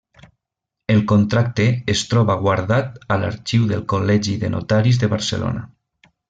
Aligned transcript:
El 0.93 1.01
contracte 1.11 1.67
es 1.95 2.01
troba 2.13 2.37
guardat 2.45 2.97
a 3.17 3.19
l'Arxiu 3.25 3.69
del 3.73 3.85
Col·legi 3.95 4.35
de 4.45 4.51
Notaris 4.57 5.01
de 5.05 5.13
Barcelona. 5.17 5.65